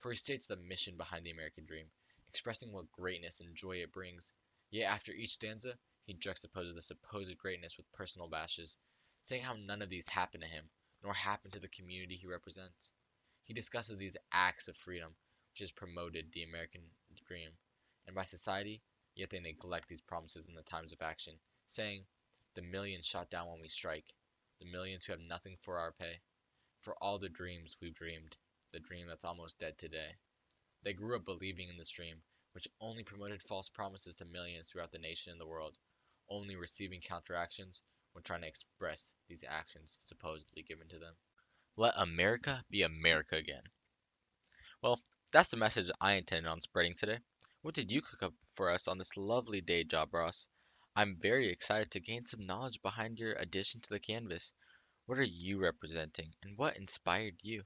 for 0.00 0.10
he 0.10 0.16
states 0.16 0.48
the 0.48 0.56
mission 0.56 0.96
behind 0.96 1.24
the 1.24 1.30
American 1.30 1.64
dream, 1.64 1.88
expressing 2.28 2.72
what 2.72 2.90
greatness 2.90 3.40
and 3.40 3.54
joy 3.54 3.76
it 3.82 3.92
brings, 3.92 4.34
yet 4.70 4.90
after 4.90 5.12
each 5.12 5.34
stanza 5.34 5.78
he 6.06 6.14
juxtaposes 6.14 6.74
the 6.74 6.82
supposed 6.82 7.38
greatness 7.38 7.76
with 7.76 7.92
personal 7.92 8.26
bashes, 8.26 8.76
saying 9.22 9.44
how 9.44 9.54
none 9.54 9.80
of 9.80 9.88
these 9.88 10.08
happen 10.08 10.40
to 10.40 10.48
him, 10.48 10.68
nor 11.04 11.14
happen 11.14 11.52
to 11.52 11.60
the 11.60 11.68
community 11.68 12.16
he 12.16 12.26
represents. 12.26 12.90
He 13.46 13.54
discusses 13.54 13.98
these 13.98 14.16
acts 14.32 14.66
of 14.66 14.76
freedom 14.76 15.14
which 15.50 15.60
has 15.60 15.70
promoted 15.70 16.32
the 16.32 16.42
American 16.42 16.82
dream, 17.26 17.56
and 18.06 18.14
by 18.16 18.24
society, 18.24 18.82
yet 19.14 19.30
they 19.30 19.38
neglect 19.38 19.88
these 19.88 20.00
promises 20.00 20.48
in 20.48 20.54
the 20.54 20.62
times 20.64 20.92
of 20.92 21.00
action, 21.00 21.38
saying, 21.66 22.06
The 22.54 22.62
millions 22.62 23.06
shot 23.06 23.30
down 23.30 23.48
when 23.48 23.60
we 23.60 23.68
strike, 23.68 24.12
the 24.58 24.66
millions 24.66 25.04
who 25.06 25.12
have 25.12 25.20
nothing 25.20 25.56
for 25.58 25.78
our 25.78 25.92
pay, 25.92 26.20
for 26.80 27.00
all 27.00 27.18
the 27.18 27.28
dreams 27.28 27.76
we've 27.80 27.94
dreamed, 27.94 28.36
the 28.72 28.80
dream 28.80 29.06
that's 29.06 29.24
almost 29.24 29.60
dead 29.60 29.78
today. 29.78 30.16
They 30.82 30.92
grew 30.92 31.14
up 31.14 31.24
believing 31.24 31.68
in 31.68 31.76
this 31.76 31.90
dream, 31.90 32.24
which 32.50 32.68
only 32.80 33.04
promoted 33.04 33.44
false 33.44 33.68
promises 33.68 34.16
to 34.16 34.24
millions 34.24 34.68
throughout 34.68 34.90
the 34.90 34.98
nation 34.98 35.30
and 35.30 35.40
the 35.40 35.46
world, 35.46 35.78
only 36.28 36.56
receiving 36.56 37.00
counteractions 37.00 37.82
when 38.12 38.24
trying 38.24 38.40
to 38.42 38.48
express 38.48 39.12
these 39.28 39.44
actions 39.44 39.98
supposedly 40.00 40.64
given 40.64 40.88
to 40.88 40.98
them. 40.98 41.14
Let 41.78 41.92
America 41.98 42.64
be 42.70 42.82
America 42.82 43.36
again. 43.36 43.62
Well, 44.82 45.02
that's 45.30 45.50
the 45.50 45.58
message 45.58 45.90
I 46.00 46.12
intended 46.12 46.48
on 46.48 46.62
spreading 46.62 46.94
today. 46.94 47.18
What 47.60 47.74
did 47.74 47.90
you 47.90 48.00
cook 48.00 48.22
up 48.22 48.34
for 48.54 48.70
us 48.70 48.88
on 48.88 48.96
this 48.96 49.16
lovely 49.16 49.60
day, 49.60 49.84
Job 49.84 50.14
Ross? 50.14 50.48
I'm 50.94 51.18
very 51.20 51.50
excited 51.50 51.90
to 51.90 52.00
gain 52.00 52.24
some 52.24 52.46
knowledge 52.46 52.80
behind 52.80 53.18
your 53.18 53.34
addition 53.34 53.82
to 53.82 53.90
the 53.90 54.00
canvas. 54.00 54.54
What 55.04 55.18
are 55.18 55.22
you 55.22 55.58
representing, 55.58 56.32
and 56.42 56.56
what 56.56 56.78
inspired 56.78 57.36
you? 57.42 57.64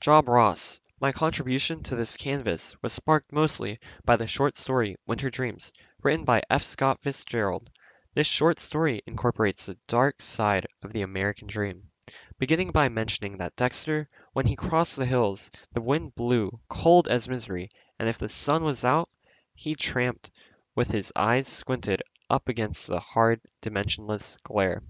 Job 0.00 0.28
Ross. 0.28 0.80
My 1.00 1.12
contribution 1.12 1.84
to 1.84 1.94
this 1.94 2.16
canvas 2.16 2.74
was 2.82 2.92
sparked 2.92 3.32
mostly 3.32 3.78
by 4.04 4.16
the 4.16 4.26
short 4.26 4.56
story 4.56 4.96
Winter 5.06 5.30
Dreams, 5.30 5.72
written 6.02 6.24
by 6.24 6.42
F. 6.50 6.64
Scott 6.64 7.00
Fitzgerald. 7.00 7.70
This 8.14 8.26
short 8.26 8.58
story 8.58 9.02
incorporates 9.06 9.66
the 9.66 9.78
dark 9.86 10.20
side 10.20 10.66
of 10.82 10.92
the 10.92 11.02
American 11.02 11.46
dream, 11.46 11.92
beginning 12.38 12.70
by 12.70 12.88
mentioning 12.88 13.38
that 13.38 13.56
Dexter, 13.56 14.08
when 14.32 14.46
he 14.46 14.54
crossed 14.54 14.96
the 14.96 15.06
hills, 15.06 15.50
the 15.72 15.80
wind 15.80 16.14
blew, 16.14 16.60
cold 16.68 17.08
as 17.08 17.28
misery, 17.28 17.68
and 17.98 18.08
if 18.08 18.18
the 18.18 18.28
sun 18.28 18.62
was 18.62 18.84
out, 18.84 19.08
he 19.54 19.74
tramped 19.74 20.30
with 20.76 20.88
his 20.90 21.12
eyes 21.16 21.48
squinted 21.48 22.02
up 22.30 22.48
against 22.48 22.86
the 22.86 23.00
hard, 23.00 23.40
dimensionless 23.62 24.36
glare, 24.42 24.82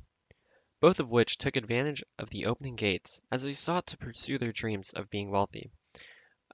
both 0.80 1.00
of 1.00 1.08
which 1.08 1.38
took 1.38 1.56
advantage 1.56 2.02
of 2.18 2.28
the 2.30 2.46
opening 2.46 2.76
gates 2.76 3.22
as 3.30 3.42
they 3.42 3.54
sought 3.54 3.86
to 3.86 3.96
pursue 3.96 4.36
their 4.36 4.52
dreams 4.52 4.92
of 4.92 5.08
being 5.08 5.30
wealthy. 5.30 5.70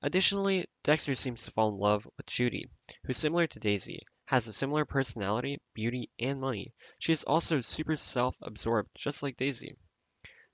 Additionally, 0.02 0.66
Dexter 0.84 1.14
seems 1.14 1.44
to 1.44 1.50
fall 1.50 1.70
in 1.70 1.78
love 1.78 2.06
with 2.16 2.26
Judy, 2.26 2.68
who, 3.04 3.12
similar 3.12 3.46
to 3.46 3.58
Daisy, 3.58 4.00
has 4.26 4.46
a 4.46 4.52
similar 4.52 4.84
personality, 4.84 5.60
beauty, 5.74 6.10
and 6.18 6.40
money. 6.40 6.72
She 6.98 7.12
is 7.12 7.24
also 7.24 7.60
super 7.60 7.96
self-absorbed, 7.96 8.90
just 8.94 9.22
like 9.22 9.36
Daisy. 9.36 9.76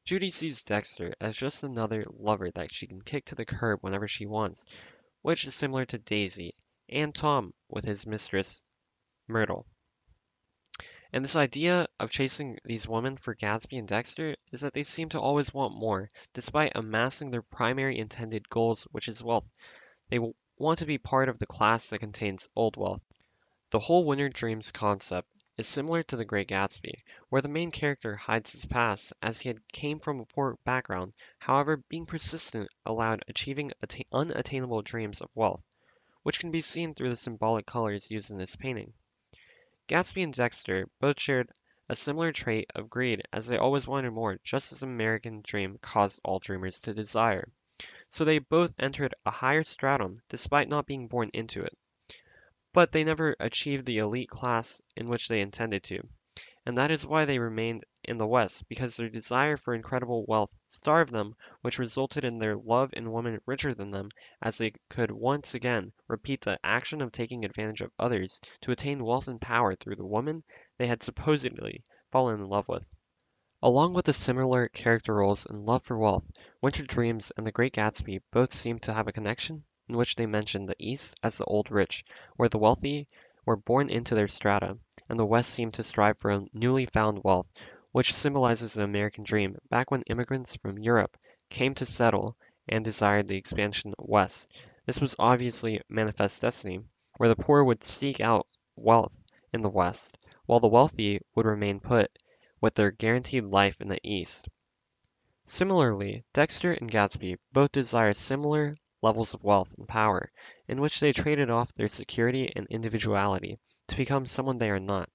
Judy 0.09 0.31
sees 0.31 0.65
Dexter 0.65 1.13
as 1.21 1.37
just 1.37 1.63
another 1.63 2.07
lover 2.09 2.51
that 2.53 2.73
she 2.73 2.87
can 2.87 3.03
kick 3.03 3.27
to 3.27 3.35
the 3.35 3.45
curb 3.45 3.81
whenever 3.83 4.09
she 4.09 4.25
wants, 4.25 4.65
which 5.21 5.45
is 5.45 5.55
similar 5.55 5.85
to 5.85 5.99
Daisy 5.99 6.55
and 6.89 7.15
Tom 7.15 7.53
with 7.69 7.85
his 7.85 8.07
mistress, 8.07 8.63
Myrtle. 9.27 9.67
And 11.13 11.23
this 11.23 11.37
idea 11.37 11.89
of 12.01 12.11
chasing 12.11 12.59
these 12.65 12.89
women 12.89 13.19
for 13.19 13.35
Gatsby 13.35 13.77
and 13.77 13.87
Dexter 13.87 14.35
is 14.51 14.63
that 14.63 14.73
they 14.73 14.83
seem 14.83 15.11
to 15.11 15.21
always 15.21 15.53
want 15.53 15.77
more, 15.77 16.09
despite 16.33 16.73
amassing 16.75 17.31
their 17.31 17.43
primary 17.43 17.99
intended 17.99 18.49
goals, 18.49 18.85
which 18.85 19.09
is 19.09 19.23
wealth. 19.23 19.45
They 20.09 20.21
want 20.57 20.79
to 20.79 20.87
be 20.87 20.97
part 20.97 21.29
of 21.29 21.39
the 21.39 21.47
class 21.47 21.91
that 21.91 21.99
contains 21.99 22.49
old 22.57 22.79
wealth. 22.79 23.03
The 23.69 23.81
whole 23.81 24.07
Winter 24.07 24.31
Dreams 24.31 24.73
concept 24.73 25.29
is 25.59 25.67
similar 25.67 26.05
to 26.05 26.17
The 26.17 26.25
Great 26.25 26.47
Gatsby, 26.47 27.03
where 27.29 27.43
the 27.43 27.49
main 27.49 27.73
character 27.73 28.15
hides 28.15 28.53
his 28.53 28.65
past 28.65 29.13
as 29.21 29.41
he 29.41 29.49
had 29.49 29.67
came 29.73 29.99
from 29.99 30.21
a 30.21 30.25
poor 30.25 30.57
background, 30.65 31.13
however, 31.41 31.79
being 31.89 32.07
persistent 32.07 32.71
allowed 32.87 33.25
achieving 33.27 33.73
unattainable 34.13 34.83
dreams 34.83 35.21
of 35.21 35.29
wealth, 35.35 35.65
which 36.23 36.39
can 36.39 36.53
be 36.53 36.61
seen 36.61 36.95
through 36.95 37.11
the 37.11 37.17
symbolic 37.17 37.67
colors 37.67 38.09
used 38.09 38.31
in 38.31 38.39
this 38.39 38.55
painting. 38.55 38.93
Gatsby 39.89 40.23
and 40.23 40.33
Dexter 40.33 40.89
both 41.01 41.21
shared 41.21 41.51
a 41.89 41.97
similar 41.97 42.31
trait 42.31 42.71
of 42.77 42.89
greed 42.89 43.23
as 43.33 43.49
they 43.49 43.59
always 43.59 43.89
wanted 43.89 44.13
more, 44.13 44.39
just 44.45 44.71
as 44.73 44.81
the 44.81 44.87
American 44.87 45.43
dream 45.43 45.77
caused 45.83 46.21
all 46.23 46.39
dreamers 46.39 46.81
to 46.83 46.95
desire. 46.95 47.49
So 48.11 48.25
they 48.25 48.39
both 48.39 48.73
entered 48.79 49.15
a 49.27 49.31
higher 49.33 49.65
stratum 49.65 50.23
despite 50.29 50.69
not 50.69 50.87
being 50.87 51.09
born 51.09 51.31
into 51.35 51.65
it. 51.65 51.77
But 52.75 52.93
they 52.93 53.03
never 53.03 53.35
achieved 53.41 53.87
the 53.87 53.97
elite 53.97 54.29
class 54.29 54.79
in 54.95 55.09
which 55.09 55.27
they 55.27 55.41
intended 55.41 55.83
to, 55.85 56.03
and 56.67 56.77
that 56.77 56.91
is 56.91 57.07
why 57.07 57.25
they 57.25 57.39
remained 57.39 57.83
in 58.05 58.19
the 58.19 58.27
West, 58.27 58.69
because 58.69 58.95
their 58.95 59.09
desire 59.09 59.57
for 59.57 59.73
incredible 59.73 60.27
wealth 60.29 60.55
starved 60.69 61.11
them, 61.11 61.35
which 61.63 61.79
resulted 61.79 62.25
in 62.27 62.39
their 62.39 62.59
love 62.59 62.91
in 62.93 63.11
women 63.11 63.41
richer 63.47 63.73
than 63.73 63.89
them, 63.89 64.11
as 64.43 64.59
they 64.59 64.75
could 64.91 65.11
once 65.11 65.55
again 65.55 65.95
repeat 66.09 66.43
the 66.43 66.61
action 66.63 67.01
of 67.01 67.11
taking 67.11 67.43
advantage 67.43 67.81
of 67.81 67.91
others 67.99 68.39
to 68.61 68.71
attain 68.71 69.03
wealth 69.03 69.29
and 69.29 69.41
power 69.41 69.75
through 69.75 69.97
the 69.97 70.05
woman 70.05 70.45
they 70.77 70.89
had 70.89 71.03
supposedly 71.03 71.83
fallen 72.13 72.39
in 72.39 72.51
love 72.51 72.69
with. 72.69 72.85
Along 73.63 73.95
with 73.95 74.05
the 74.05 74.13
similar 74.13 74.69
character 74.69 75.15
roles 75.15 75.47
and 75.47 75.65
love 75.65 75.85
for 75.85 75.97
wealth, 75.97 76.25
Winter 76.61 76.83
Dreams 76.85 77.33
and 77.35 77.47
The 77.47 77.53
Great 77.53 77.73
Gatsby 77.73 78.21
both 78.31 78.53
seem 78.53 78.79
to 78.81 78.93
have 78.93 79.09
a 79.09 79.13
connection 79.13 79.65
in 79.89 79.97
which 79.97 80.17
they 80.17 80.27
mention 80.27 80.67
the 80.67 80.77
East 80.79 81.15
as 81.23 81.39
the 81.39 81.45
old 81.47 81.71
rich, 81.71 82.05
where 82.37 82.51
the 82.51 82.59
wealthy 82.59 83.07
were 83.47 83.57
born 83.57 83.89
into 83.89 84.15
their 84.15 84.29
strata, 84.29 84.77
and 85.09 85.19
the 85.19 85.25
West 85.25 85.49
seemed 85.49 85.73
to 85.73 85.83
strive 85.83 86.19
for 86.19 86.31
a 86.31 86.45
newly 86.53 86.85
found 86.85 87.25
wealth, 87.25 87.47
which 87.93 88.13
symbolizes 88.13 88.75
the 88.75 88.83
American 88.83 89.25
dream 89.25 89.57
back 89.71 89.91
when 89.91 90.03
immigrants 90.03 90.55
from 90.57 90.79
Europe 90.79 91.17
came 91.49 91.75
to 91.75 91.87
settle 91.87 92.37
and 92.69 92.85
desired 92.85 93.27
the 93.27 93.39
expansion 93.39 93.95
west. 93.99 94.53
This 94.85 95.01
was 95.01 95.17
obviously 95.19 95.81
manifest 95.89 96.43
destiny, 96.43 96.81
where 97.17 97.31
the 97.31 97.43
poor 97.43 97.65
would 97.65 97.83
seek 97.83 98.21
out 98.21 98.47
wealth 98.77 99.19
in 99.55 99.63
the 99.63 99.71
West, 99.71 100.19
while 100.45 100.61
the 100.61 100.69
wealthy 100.69 101.19
would 101.35 101.47
remain 101.47 101.81
put 101.81 102.11
with 102.61 102.75
their 102.75 102.91
guaranteed 102.91 103.45
life 103.45 103.81
in 103.81 103.89
the 103.89 104.01
East. 104.03 104.49
Similarly, 105.47 106.25
Dexter 106.35 106.75
and 106.75 106.91
Gatsby 106.91 107.39
both 107.53 107.73
desire 107.73 108.13
similar 108.13 108.75
levels 109.03 109.35
of 109.35 109.45
wealth 109.45 109.75
and 109.79 109.87
power, 109.87 110.31
in 110.67 110.81
which 110.81 111.01
they 111.01 111.13
traded 111.13 111.51
off 111.51 111.75
their 111.75 111.89
security 111.89 112.53
and 112.57 112.67
individuality 112.69 113.59
to 113.87 113.97
become 113.97 114.27
someone 114.27 114.59
they 114.59 114.71
are 114.71 114.81
not. 114.81 115.09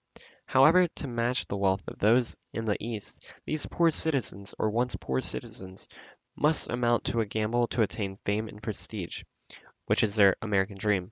However, 0.45 0.87
to 0.87 1.07
match 1.07 1.47
the 1.47 1.57
wealth 1.57 1.83
of 1.87 1.99
those 1.99 2.37
in 2.53 2.65
the 2.65 2.77
East, 2.79 3.25
these 3.45 3.65
poor 3.65 3.91
citizens 3.91 4.53
or 4.59 4.69
once 4.69 4.95
poor 4.95 5.21
citizens 5.21 5.87
must 6.35 6.69
amount 6.69 7.03
to 7.05 7.21
a 7.21 7.25
gamble 7.25 7.67
to 7.67 7.81
attain 7.81 8.17
fame 8.25 8.47
and 8.47 8.61
prestige, 8.61 9.23
which 9.85 10.03
is 10.03 10.15
their 10.15 10.35
American 10.41 10.77
dream. 10.77 11.11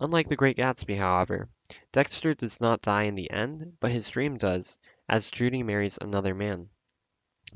Unlike 0.00 0.28
the 0.28 0.36
Great 0.36 0.56
Gatsby, 0.56 0.96
however, 0.96 1.48
Dexter 1.92 2.34
does 2.34 2.60
not 2.60 2.82
die 2.82 3.04
in 3.04 3.14
the 3.14 3.30
end, 3.30 3.76
but 3.80 3.90
his 3.90 4.08
dream 4.08 4.38
does, 4.38 4.78
as 5.08 5.30
Judy 5.30 5.62
marries 5.62 5.98
another 6.00 6.34
man. 6.34 6.68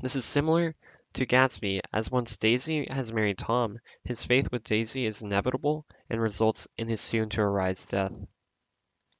This 0.01 0.15
is 0.15 0.25
similar 0.25 0.75
to 1.13 1.25
Gatsby, 1.25 1.81
as 1.91 2.11
once 2.11 2.37
Daisy 2.37 2.85
has 2.89 3.11
married 3.11 3.37
Tom, 3.37 3.79
his 4.03 4.23
faith 4.23 4.51
with 4.51 4.63
Daisy 4.63 5.05
is 5.05 5.21
inevitable 5.21 5.85
and 6.09 6.21
results 6.21 6.67
in 6.77 6.87
his 6.87 7.01
soon-to-arise 7.01 7.87
death. 7.87 8.15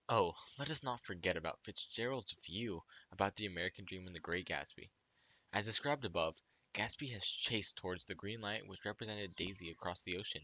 Oh, 0.07 0.33
let 0.57 0.69
us 0.69 0.83
not 0.83 1.03
forget 1.03 1.37
about 1.37 1.63
Fitzgerald's 1.63 2.37
view 2.45 2.83
about 3.11 3.35
the 3.35 3.45
American 3.45 3.85
dream 3.85 4.07
in 4.07 4.13
The 4.13 4.19
Great 4.19 4.47
Gatsby. 4.47 4.89
As 5.53 5.65
described 5.65 6.05
above, 6.05 6.35
Gatsby 6.73 7.11
has 7.13 7.25
chased 7.25 7.77
towards 7.77 8.05
the 8.05 8.15
green 8.15 8.41
light 8.41 8.67
which 8.67 8.85
represented 8.85 9.35
Daisy 9.35 9.69
across 9.69 10.01
the 10.01 10.17
ocean, 10.17 10.41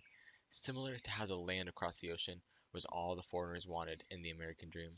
similar 0.50 0.98
to 0.98 1.12
how 1.12 1.26
the 1.26 1.36
land 1.36 1.70
across 1.70 2.00
the 2.00 2.12
ocean 2.12 2.42
was 2.74 2.86
all 2.86 3.16
the 3.16 3.22
foreigners 3.22 3.68
wanted 3.68 4.04
in 4.10 4.22
the 4.22 4.32
American 4.32 4.70
dream. 4.70 4.92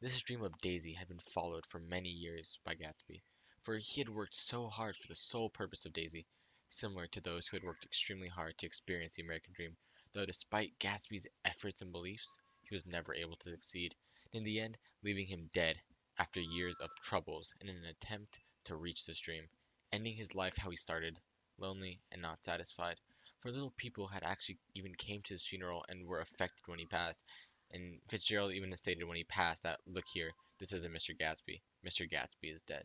This 0.00 0.20
dream 0.20 0.42
of 0.42 0.58
Daisy 0.58 0.92
had 0.92 1.08
been 1.08 1.20
followed 1.20 1.64
for 1.64 1.78
many 1.78 2.10
years 2.10 2.58
by 2.64 2.74
Gatsby, 2.74 3.22
for 3.66 3.78
he 3.78 4.00
had 4.00 4.08
worked 4.08 4.32
so 4.32 4.68
hard 4.68 4.96
for 4.96 5.08
the 5.08 5.14
sole 5.16 5.50
purpose 5.50 5.86
of 5.86 5.92
Daisy, 5.92 6.24
similar 6.68 7.08
to 7.08 7.20
those 7.20 7.48
who 7.48 7.56
had 7.56 7.64
worked 7.64 7.84
extremely 7.84 8.28
hard 8.28 8.56
to 8.56 8.64
experience 8.64 9.16
the 9.16 9.24
American 9.24 9.54
dream, 9.54 9.76
though 10.12 10.24
despite 10.24 10.78
Gatsby's 10.78 11.26
efforts 11.44 11.82
and 11.82 11.90
beliefs, 11.90 12.38
he 12.62 12.72
was 12.72 12.86
never 12.86 13.12
able 13.12 13.34
to 13.38 13.50
succeed, 13.50 13.96
in 14.32 14.44
the 14.44 14.60
end 14.60 14.78
leaving 15.02 15.26
him 15.26 15.50
dead 15.52 15.80
after 16.16 16.40
years 16.40 16.78
of 16.78 16.94
troubles 17.02 17.56
in 17.60 17.68
an 17.68 17.84
attempt 17.86 18.38
to 18.62 18.76
reach 18.76 19.04
this 19.04 19.18
dream, 19.18 19.48
ending 19.92 20.14
his 20.14 20.36
life 20.36 20.56
how 20.56 20.70
he 20.70 20.76
started, 20.76 21.18
lonely 21.58 22.00
and 22.12 22.22
not 22.22 22.44
satisfied. 22.44 23.00
For 23.40 23.50
little 23.50 23.72
people 23.72 24.06
had 24.06 24.22
actually 24.22 24.60
even 24.76 24.94
came 24.94 25.22
to 25.22 25.34
his 25.34 25.44
funeral 25.44 25.84
and 25.88 26.06
were 26.06 26.20
affected 26.20 26.62
when 26.66 26.78
he 26.78 26.86
passed, 26.86 27.24
and 27.72 28.00
Fitzgerald 28.08 28.52
even 28.52 28.76
stated 28.76 29.02
when 29.02 29.16
he 29.16 29.24
passed 29.24 29.64
that, 29.64 29.80
look 29.86 30.06
here, 30.06 30.30
this 30.60 30.72
isn't 30.72 30.94
Mr. 30.94 31.18
Gatsby. 31.18 31.62
Mr. 31.84 32.08
Gatsby 32.08 32.52
is 32.52 32.62
dead. 32.62 32.84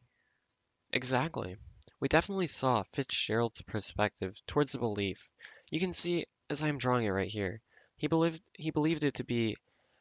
Exactly. 0.93 1.55
We 2.01 2.09
definitely 2.09 2.47
saw 2.47 2.83
Fitzgerald's 2.83 3.61
perspective 3.61 4.41
towards 4.45 4.73
the 4.73 4.79
belief. 4.79 5.29
You 5.69 5.79
can 5.79 5.93
see, 5.93 6.25
as 6.49 6.61
I 6.61 6.67
am 6.67 6.77
drawing 6.77 7.05
it 7.05 7.11
right 7.11 7.29
here, 7.29 7.61
he 7.95 8.07
believed 8.07 8.41
he 8.53 8.71
believed 8.71 9.05
it 9.05 9.13
to 9.13 9.23
be 9.23 9.55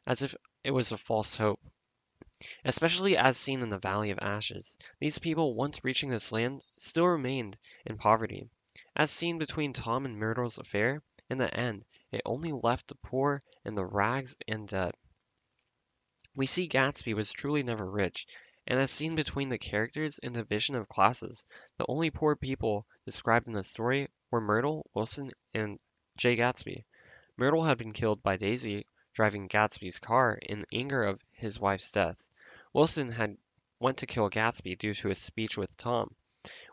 as 0.05 0.21
if 0.21 0.35
it 0.65 0.71
was 0.71 0.91
a 0.91 0.97
false 0.97 1.35
hope. 1.35 1.61
Especially 2.65 3.15
as 3.15 3.37
seen 3.37 3.61
in 3.61 3.69
the 3.69 3.77
Valley 3.77 4.11
of 4.11 4.19
Ashes, 4.21 4.77
these 4.99 5.17
people 5.17 5.55
once 5.55 5.83
reaching 5.83 6.09
this 6.09 6.31
land 6.31 6.61
still 6.77 7.07
remained 7.07 7.57
in 7.85 7.97
poverty. 7.97 8.49
As 8.93 9.11
seen 9.11 9.37
between 9.37 9.71
Tom 9.71 10.05
and 10.05 10.17
Myrtle's 10.17 10.57
affair, 10.57 11.03
in 11.29 11.37
the 11.37 11.53
end, 11.55 11.85
it 12.11 12.21
only 12.25 12.51
left 12.51 12.87
the 12.87 12.95
poor 12.95 13.43
in 13.63 13.75
the 13.75 13.85
rags 13.85 14.35
and 14.47 14.67
debt. 14.67 14.95
We 16.35 16.47
see 16.47 16.67
Gatsby 16.67 17.13
was 17.13 17.31
truly 17.31 17.63
never 17.63 17.89
rich, 17.89 18.27
and 18.71 18.79
as 18.79 18.89
seen 18.89 19.15
between 19.15 19.49
the 19.49 19.57
characters 19.57 20.17
the 20.23 20.29
division 20.29 20.75
of 20.75 20.87
classes, 20.87 21.43
the 21.77 21.85
only 21.89 22.09
poor 22.09 22.37
people 22.37 22.87
described 23.05 23.45
in 23.45 23.51
the 23.51 23.65
story 23.65 24.07
were 24.31 24.39
Myrtle, 24.39 24.89
Wilson, 24.93 25.29
and 25.53 25.77
Jay 26.15 26.37
Gatsby. 26.37 26.85
Myrtle 27.35 27.65
had 27.65 27.77
been 27.77 27.91
killed 27.91 28.23
by 28.23 28.37
Daisy 28.37 28.85
driving 29.11 29.49
Gatsby's 29.49 29.99
car 29.99 30.39
in 30.41 30.65
anger 30.71 31.03
of 31.03 31.21
his 31.33 31.59
wife's 31.59 31.91
death. 31.91 32.29
Wilson 32.71 33.09
had 33.09 33.35
went 33.81 33.97
to 33.97 34.07
kill 34.07 34.29
Gatsby 34.29 34.77
due 34.77 34.93
to 34.93 35.09
his 35.09 35.19
speech 35.19 35.57
with 35.57 35.75
Tom, 35.75 36.15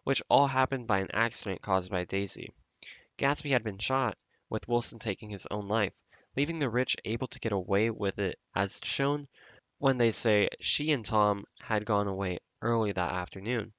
which 0.05 0.23
all 0.29 0.47
happened 0.47 0.87
by 0.87 1.01
an 1.01 1.11
accident 1.13 1.63
caused 1.63 1.91
by 1.91 2.05
Daisy. 2.05 2.53
Gatsby 3.17 3.51
had 3.51 3.65
been 3.65 3.79
shot, 3.79 4.17
with 4.49 4.69
Wilson 4.69 5.01
taking 5.01 5.31
his 5.31 5.49
own 5.51 5.67
life, 5.67 5.95
leaving 6.37 6.61
the 6.61 6.71
rich 6.71 6.95
able 7.05 7.27
to 7.27 7.41
get 7.41 7.51
away 7.51 7.91
with 7.91 8.21
it 8.21 8.39
as 8.55 8.79
shown 8.85 9.27
when 9.79 9.97
they 9.99 10.11
say 10.11 10.49
she 10.59 10.91
and 10.91 11.05
Tom 11.05 11.45
had 11.61 11.85
gone 11.85 12.09
away 12.09 12.39
early 12.61 12.91
that 12.91 13.13
afternoon, 13.13 13.73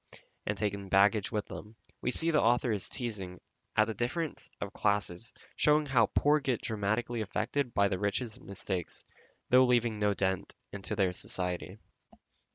and 0.46 0.56
taken 0.56 0.88
baggage 0.88 1.30
with 1.30 1.46
them, 1.46 1.76
we 2.00 2.10
see 2.10 2.30
the 2.30 2.40
author 2.40 2.72
is 2.72 2.88
teasing 2.88 3.38
at 3.76 3.86
the 3.86 3.94
difference 3.94 4.48
of 4.60 4.72
classes, 4.72 5.34
showing 5.56 5.86
how 5.86 6.06
poor 6.06 6.40
get 6.40 6.62
dramatically 6.62 7.20
affected 7.20 7.74
by 7.74 7.88
the 7.88 7.98
rich's 7.98 8.40
mistakes, 8.40 9.04
though 9.50 9.64
leaving 9.64 9.98
no 9.98 10.14
dent 10.14 10.54
into 10.72 10.96
their 10.96 11.12
society. 11.12 11.78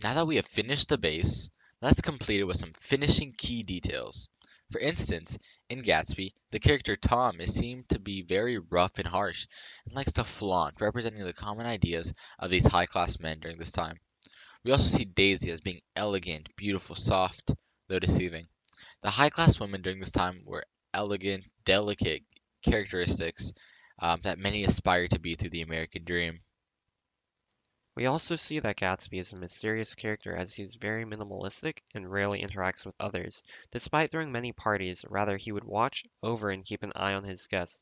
Now 0.02 0.16
that 0.16 0.28
we 0.28 0.38
have 0.38 0.46
finished 0.46 0.90
the 0.90 0.98
base, 0.98 1.50
let's 1.82 2.02
complete 2.02 2.40
it 2.40 2.46
with 2.46 2.58
some 2.58 2.74
finishing 2.74 3.32
key 3.38 3.64
details. 3.64 4.28
For 4.72 4.80
instance, 4.80 5.38
in 5.70 5.84
Gatsby, 5.84 6.34
the 6.52 6.60
character 6.60 6.96
Tom 6.96 7.40
is 7.40 7.54
seen 7.54 7.86
to 7.90 8.00
be 8.00 8.24
very 8.24 8.58
rough 8.58 8.98
and 8.98 9.08
harsh, 9.08 9.48
and 9.86 9.96
likes 9.96 10.14
to 10.14 10.24
flaunt, 10.24 10.82
representing 10.82 11.24
the 11.24 11.34
common 11.34 11.66
ideas 11.66 12.14
of 12.40 12.50
these 12.50 12.66
high-class 12.66 13.20
men 13.20 13.40
during 13.40 13.58
this 13.58 13.72
time. 13.72 14.00
We 14.64 14.72
also 14.72 14.98
see 14.98 15.06
Daisy 15.06 15.52
as 15.52 15.62
being 15.62 15.82
elegant, 15.96 16.50
beautiful, 16.56 16.96
soft, 16.96 17.54
though 17.88 18.00
deceiving. 18.00 18.48
The 19.02 19.12
high-class 19.12 19.60
women 19.60 19.82
during 19.84 20.00
this 20.00 20.12
time 20.12 20.42
were 20.46 20.66
elegant, 20.94 21.46
delicate 21.64 22.24
characteristics 22.64 23.54
um, 24.00 24.22
that 24.24 24.40
many 24.40 24.64
aspire 24.64 25.08
to 25.08 25.20
be 25.20 25.36
through 25.36 25.52
the 25.52 25.62
American 25.62 26.04
dream. 26.04 26.40
We 27.98 28.08
also 28.08 28.36
see 28.36 28.60
that 28.60 28.76
Gatsby 28.76 29.20
is 29.20 29.32
a 29.32 29.38
mysterious 29.38 29.96
character 29.96 30.36
as 30.36 30.54
he 30.54 30.64
is 30.64 30.76
very 30.76 31.06
minimalistic 31.06 31.78
and 31.94 32.12
rarely 32.12 32.42
interacts 32.42 32.86
with 32.86 32.94
others. 33.00 33.42
Despite 33.72 34.12
throwing 34.12 34.34
many 34.34 34.52
parties, 34.52 35.06
rather 35.08 35.38
he 35.38 35.54
would 35.54 35.64
watch 35.64 36.04
over 36.22 36.50
and 36.50 36.66
keep 36.66 36.84
an 36.84 36.92
eye 36.94 37.14
on 37.14 37.24
his 37.24 37.48
guests, 37.48 37.80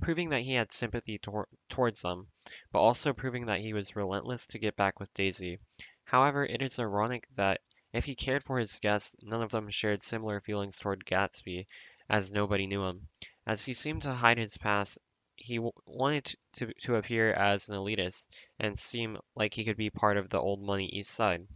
proving 0.00 0.28
that 0.30 0.42
he 0.42 0.52
had 0.54 0.70
sympathy 0.72 1.18
tor 1.18 1.48
towards 1.68 2.00
them, 2.02 2.28
but 2.70 2.78
also 2.78 3.12
proving 3.12 3.46
that 3.46 3.58
he 3.60 3.72
was 3.72 3.96
relentless 3.96 4.46
to 4.46 4.60
get 4.60 4.76
back 4.76 5.00
with 5.00 5.12
Daisy. 5.14 5.58
However, 6.04 6.46
it 6.46 6.62
is 6.62 6.78
ironic 6.78 7.26
that 7.34 7.60
if 7.92 8.04
he 8.04 8.14
cared 8.14 8.44
for 8.44 8.58
his 8.58 8.78
guests, 8.78 9.16
none 9.20 9.42
of 9.42 9.50
them 9.50 9.68
shared 9.68 10.00
similar 10.00 10.40
feelings 10.40 10.78
toward 10.78 11.04
Gatsby, 11.04 11.66
as 12.08 12.32
nobody 12.32 12.68
knew 12.68 12.84
him, 12.84 13.08
as 13.48 13.64
he 13.64 13.74
seemed 13.74 14.02
to 14.02 14.14
hide 14.14 14.38
his 14.38 14.56
past 14.58 14.98
he 15.36 15.58
wanted 15.86 16.34
to, 16.54 16.72
to 16.82 16.96
appear 16.96 17.32
as 17.32 17.68
an 17.68 17.76
elitist 17.76 18.28
and 18.58 18.78
seem 18.78 19.18
like 19.34 19.54
he 19.54 19.64
could 19.64 19.76
be 19.76 19.90
part 19.90 20.16
of 20.16 20.28
the 20.28 20.40
old 20.40 20.62
money 20.62 20.86
East 20.86 21.10
Side. 21.10 21.46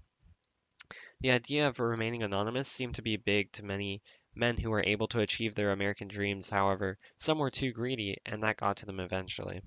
The 1.20 1.32
idea 1.32 1.68
of 1.68 1.80
remaining 1.80 2.22
anonymous 2.22 2.68
seemed 2.68 2.94
to 2.96 3.02
be 3.02 3.16
big 3.16 3.52
to 3.52 3.64
many 3.64 4.02
men 4.34 4.56
who 4.56 4.70
were 4.70 4.82
able 4.84 5.08
to 5.08 5.20
achieve 5.20 5.54
their 5.54 5.70
American 5.70 6.08
dreams, 6.08 6.49
however, 6.49 6.96
some 7.18 7.38
were 7.38 7.50
too 7.50 7.72
greedy, 7.72 8.16
and 8.25 8.42
that 8.42 8.56
got 8.56 8.78
to 8.78 8.87
them 8.87 9.00
eventually. 9.00 9.60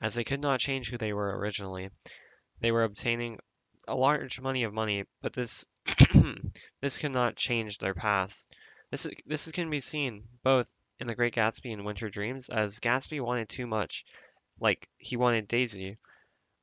As 0.00 0.14
they 0.14 0.24
could 0.24 0.42
not 0.42 0.60
change 0.60 0.90
who 0.90 0.98
they 0.98 1.12
were 1.12 1.38
originally, 1.38 1.90
they 2.60 2.70
were 2.70 2.84
obtaining 2.84 3.38
a 3.88 3.94
large 3.94 4.40
money 4.40 4.64
of 4.64 4.74
money, 4.74 5.04
but 5.22 5.32
this 5.32 5.66
this 6.80 6.98
cannot 6.98 7.36
change 7.36 7.78
their 7.78 7.94
past. 7.94 8.54
This 8.90 9.06
this 9.24 9.50
can 9.52 9.70
be 9.70 9.80
seen 9.80 10.28
both 10.42 10.68
in 10.98 11.06
The 11.06 11.14
Great 11.14 11.34
Gatsby 11.34 11.72
and 11.72 11.84
Winter 11.84 12.08
Dreams, 12.08 12.48
as 12.48 12.80
Gatsby 12.80 13.20
wanted 13.20 13.48
too 13.48 13.66
much, 13.66 14.04
like 14.60 14.88
he 14.98 15.16
wanted 15.16 15.48
Daisy, 15.48 15.98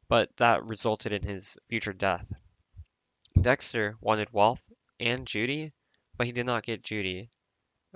but 0.07 0.35
that 0.37 0.63
resulted 0.63 1.11
in 1.11 1.23
his 1.23 1.57
future 1.69 1.93
death. 1.93 2.31
Dexter 3.39 3.95
wanted 3.99 4.31
wealth 4.31 4.63
and 4.99 5.27
Judy, 5.27 5.71
but 6.17 6.27
he 6.27 6.33
did 6.33 6.45
not 6.45 6.63
get 6.63 6.83
Judy 6.83 7.29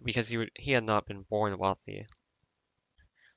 because 0.03 0.29
he 0.29 0.38
would, 0.38 0.51
he 0.56 0.72
had 0.72 0.84
not 0.84 1.06
been 1.06 1.24
born 1.24 1.58
wealthy. 1.58 2.06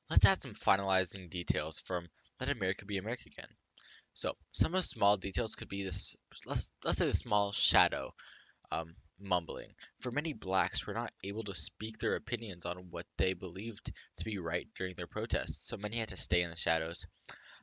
Let's 0.09 0.27
add 0.27 0.43
some 0.43 0.55
finalizing 0.55 1.31
details 1.31 1.79
from 1.79 2.09
Let 2.41 2.51
America 2.51 2.85
Be 2.85 2.99
America 2.99 3.25
Again. 3.27 3.49
So 4.15 4.37
some 4.53 4.75
of 4.75 4.81
the 4.81 4.83
small 4.83 5.17
details 5.17 5.55
could 5.55 5.69
be 5.69 5.85
this. 5.85 6.17
Let's 6.45 6.73
let's 6.85 6.99
say 6.99 7.07
the 7.07 7.15
small 7.15 7.53
shadow, 7.53 8.13
um, 8.73 8.97
mumbling. 9.21 9.75
For 10.01 10.11
many 10.11 10.33
blacks 10.33 10.87
were 10.87 10.95
not 10.95 11.13
able 11.23 11.45
to 11.45 11.55
speak 11.55 11.99
their 11.99 12.17
opinions 12.17 12.65
on 12.65 12.91
what 12.91 13.07
they 13.17 13.35
believed 13.35 13.93
to 14.17 14.25
be 14.25 14.39
right 14.39 14.67
during 14.75 14.97
their 14.97 15.07
protests, 15.07 15.69
so 15.69 15.77
many 15.77 15.99
had 15.99 16.09
to 16.09 16.17
stay 16.17 16.43
in 16.43 16.51
the 16.51 16.57
shadows. 16.57 17.07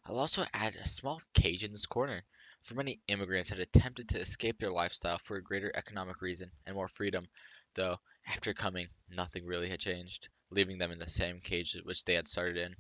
I'll 0.06 0.20
also 0.20 0.46
add 0.54 0.76
a 0.76 0.88
small 0.88 1.22
cage 1.34 1.64
in 1.64 1.72
this 1.72 1.86
corner. 1.86 2.24
For 2.62 2.76
many 2.76 3.02
immigrants 3.08 3.50
had 3.50 3.60
attempted 3.60 4.10
to 4.10 4.20
escape 4.20 4.60
their 4.60 4.72
lifestyle 4.72 5.18
for 5.18 5.36
a 5.36 5.44
greater 5.44 5.72
economic 5.74 6.22
reason 6.22 6.52
and 6.66 6.76
more 6.76 6.88
freedom, 6.88 7.28
though 7.74 8.00
after 8.26 8.54
coming, 8.54 8.88
nothing 9.10 9.46
really 9.46 9.70
had 9.70 9.80
changed, 9.80 10.30
leaving 10.52 10.78
them 10.78 10.92
in 10.92 11.00
the 11.00 11.08
same 11.08 11.42
cage 11.42 11.78
which 11.84 12.06
they 12.06 12.14
had 12.14 12.28
started 12.28 12.58
in. 12.58 12.76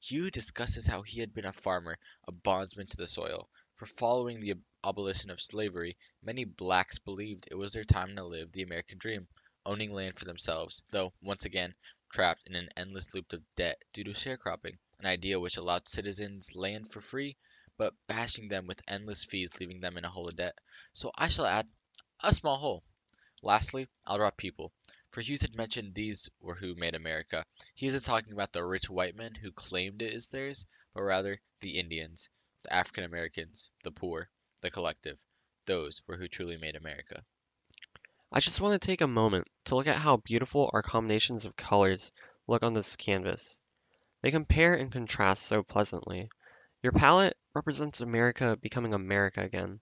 Hugh 0.00 0.30
discusses 0.30 0.86
how 0.86 1.02
he 1.02 1.20
had 1.20 1.32
been 1.32 1.46
a 1.46 1.52
farmer, 1.52 1.98
a 2.28 2.32
bondsman 2.32 2.86
to 2.88 2.96
the 2.96 3.06
soil. 3.06 3.48
For 3.76 3.86
following 3.86 4.40
the 4.40 4.54
abolition 4.86 5.30
of 5.30 5.40
slavery, 5.40 5.96
many 6.22 6.44
blacks 6.44 6.98
believed 6.98 7.48
it 7.50 7.54
was 7.54 7.72
their 7.72 7.84
time 7.84 8.14
to 8.14 8.22
live 8.22 8.52
the 8.52 8.62
American 8.62 8.98
dream, 8.98 9.26
owning 9.64 9.90
land 9.90 10.18
for 10.18 10.26
themselves, 10.26 10.82
though, 10.90 11.12
once 11.22 11.46
again, 11.46 11.74
trapped 12.12 12.46
in 12.46 12.54
an 12.54 12.68
endless 12.76 13.14
loop 13.14 13.32
of 13.32 13.42
debt 13.56 13.82
due 13.94 14.04
to 14.04 14.10
sharecropping, 14.10 14.76
an 14.98 15.06
idea 15.06 15.40
which 15.40 15.56
allowed 15.56 15.88
citizens 15.88 16.54
land 16.54 16.86
for 16.86 17.00
free, 17.00 17.36
but 17.78 17.94
bashing 18.06 18.48
them 18.48 18.66
with 18.66 18.82
endless 18.86 19.24
fees 19.24 19.58
leaving 19.58 19.80
them 19.80 19.96
in 19.96 20.04
a 20.04 20.10
hole 20.10 20.28
of 20.28 20.36
debt. 20.36 20.58
So 20.92 21.10
I 21.16 21.28
shall 21.28 21.46
add 21.46 21.66
a 22.20 22.32
small 22.32 22.56
hole. 22.56 22.84
Lastly, 23.42 23.88
I'll 24.04 24.18
draw 24.18 24.30
people. 24.30 24.72
For 25.10 25.20
Hughes 25.20 25.42
had 25.42 25.54
mentioned 25.54 25.94
these 25.94 26.28
were 26.40 26.54
who 26.54 26.74
made 26.74 26.94
America. 26.94 27.44
He 27.74 27.86
isn't 27.86 28.04
talking 28.04 28.32
about 28.32 28.52
the 28.52 28.64
rich 28.64 28.90
white 28.90 29.16
men 29.16 29.34
who 29.34 29.50
claimed 29.50 30.02
it 30.02 30.12
is 30.12 30.28
theirs, 30.28 30.66
but 30.92 31.02
rather 31.02 31.40
the 31.60 31.78
Indians, 31.78 32.28
the 32.62 32.72
African 32.72 33.04
Americans, 33.04 33.70
the 33.82 33.90
poor, 33.90 34.28
the 34.64 34.70
collective. 34.70 35.22
Those 35.66 36.00
were 36.06 36.16
who 36.16 36.26
truly 36.26 36.56
made 36.56 36.74
America. 36.74 37.22
I 38.32 38.40
just 38.40 38.62
want 38.62 38.80
to 38.80 38.86
take 38.86 39.02
a 39.02 39.06
moment 39.06 39.46
to 39.66 39.76
look 39.76 39.86
at 39.86 39.98
how 39.98 40.16
beautiful 40.16 40.70
our 40.72 40.82
combinations 40.82 41.44
of 41.44 41.54
colors 41.54 42.10
look 42.46 42.62
on 42.62 42.72
this 42.72 42.96
canvas. 42.96 43.58
They 44.22 44.30
compare 44.30 44.74
and 44.74 44.90
contrast 44.90 45.44
so 45.44 45.62
pleasantly. 45.62 46.30
Your 46.82 46.92
palette 46.92 47.36
represents 47.54 48.00
America 48.00 48.56
becoming 48.56 48.94
America 48.94 49.42
again, 49.42 49.80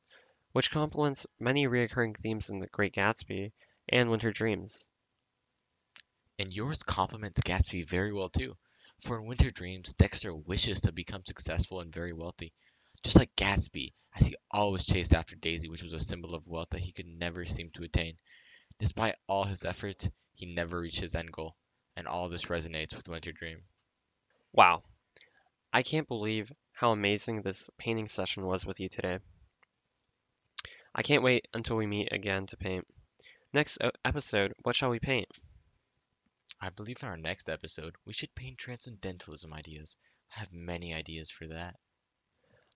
which 0.50 0.72
complements 0.72 1.26
many 1.38 1.68
recurring 1.68 2.14
themes 2.14 2.50
in 2.50 2.58
The 2.58 2.66
Great 2.66 2.94
Gatsby 2.94 3.52
and 3.88 4.10
Winter 4.10 4.32
Dreams. 4.32 4.84
And 6.40 6.52
yours 6.52 6.82
complements 6.82 7.40
Gatsby 7.42 7.88
very 7.88 8.12
well 8.12 8.30
too. 8.30 8.56
For 8.98 9.20
in 9.20 9.26
Winter 9.26 9.52
Dreams, 9.52 9.94
Dexter 9.94 10.34
wishes 10.34 10.80
to 10.80 10.92
become 10.92 11.24
successful 11.24 11.78
and 11.78 11.94
very 11.94 12.12
wealthy. 12.12 12.52
Just 13.02 13.18
like 13.18 13.34
Gatsby, 13.36 13.94
as 14.14 14.26
he 14.26 14.36
always 14.50 14.86
chased 14.86 15.14
after 15.14 15.34
Daisy, 15.36 15.68
which 15.68 15.82
was 15.82 15.92
a 15.92 15.98
symbol 15.98 16.34
of 16.34 16.46
wealth 16.46 16.70
that 16.70 16.80
he 16.80 16.92
could 16.92 17.06
never 17.06 17.44
seem 17.44 17.70
to 17.70 17.82
attain. 17.82 18.16
Despite 18.78 19.16
all 19.26 19.44
his 19.44 19.64
efforts, 19.64 20.10
he 20.34 20.46
never 20.46 20.80
reached 20.80 21.00
his 21.00 21.14
end 21.14 21.32
goal, 21.32 21.56
and 21.96 22.06
all 22.06 22.28
this 22.28 22.46
resonates 22.46 22.94
with 22.94 23.08
Winter 23.08 23.32
Dream. 23.32 23.64
Wow. 24.52 24.84
I 25.72 25.82
can't 25.82 26.08
believe 26.08 26.52
how 26.72 26.92
amazing 26.92 27.42
this 27.42 27.70
painting 27.78 28.08
session 28.08 28.44
was 28.44 28.66
with 28.66 28.80
you 28.80 28.88
today. 28.88 29.18
I 30.94 31.02
can't 31.02 31.22
wait 31.22 31.48
until 31.54 31.76
we 31.76 31.86
meet 31.86 32.12
again 32.12 32.46
to 32.46 32.56
paint. 32.56 32.86
Next 33.52 33.78
uh, 33.80 33.90
episode, 34.04 34.52
what 34.62 34.76
shall 34.76 34.90
we 34.90 35.00
paint? 35.00 35.28
I 36.60 36.70
believe 36.70 37.02
in 37.02 37.08
our 37.08 37.16
next 37.16 37.48
episode, 37.48 37.96
we 38.04 38.12
should 38.12 38.34
paint 38.34 38.58
transcendentalism 38.58 39.52
ideas. 39.52 39.96
I 40.34 40.40
have 40.40 40.52
many 40.52 40.94
ideas 40.94 41.30
for 41.30 41.46
that. 41.48 41.76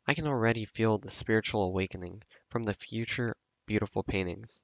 I 0.07 0.15
can 0.15 0.27
already 0.27 0.65
feel 0.65 0.99
the 0.99 1.11
spiritual 1.11 1.65
awakening 1.65 2.23
from 2.49 2.65
the 2.65 2.75
future 2.75 3.37
beautiful 3.67 4.03
paintings. 4.03 4.63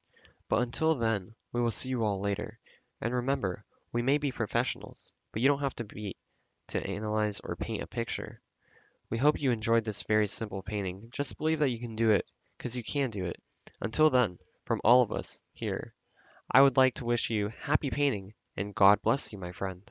But 0.49 0.63
until 0.63 0.95
then, 0.95 1.35
we 1.53 1.61
will 1.61 1.71
see 1.71 1.89
you 1.89 2.05
all 2.05 2.21
later. 2.21 2.61
And 3.01 3.13
remember, 3.13 3.65
we 3.93 4.03
may 4.03 4.19
be 4.19 4.31
professionals, 4.31 5.13
but 5.33 5.43
you 5.43 5.49
don't 5.49 5.61
have 5.61 5.75
to 5.77 5.85
be 5.85 6.17
to 6.69 6.87
analyze 6.87 7.41
or 7.41 7.57
paint 7.57 7.83
a 7.83 7.87
picture. 7.87 8.41
We 9.11 9.19
hope 9.19 9.41
you 9.41 9.51
enjoyed 9.51 9.85
this 9.85 10.05
very 10.05 10.29
simple 10.29 10.63
painting. 10.63 11.09
Just 11.11 11.37
believe 11.37 11.59
that 11.59 11.71
you 11.71 11.81
can 11.81 11.97
do 11.97 12.11
it, 12.11 12.25
because 12.57 12.77
you 12.77 12.85
can 12.85 13.11
do 13.11 13.25
it. 13.25 13.43
Until 13.81 14.11
then, 14.11 14.39
from 14.65 14.81
all 14.85 15.03
of 15.03 15.13
us 15.13 15.43
here, 15.53 15.95
I 16.51 16.61
would 16.61 16.77
like 16.77 16.95
to 16.95 17.05
wish 17.05 17.31
you 17.31 17.49
happy 17.61 17.91
painting 17.91 18.35
and 18.57 18.75
God 18.75 19.01
bless 19.03 19.33
you, 19.33 19.39
my 19.39 19.53
friend. 19.53 19.83